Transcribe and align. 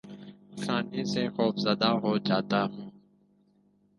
آسانی 0.53 1.01
سے 1.11 1.23
خوف 1.35 1.53
زدہ 1.65 1.89
ہو 2.01 2.11
جاتا 2.27 2.59
ہوں 2.63 2.89